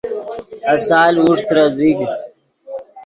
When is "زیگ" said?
1.77-1.99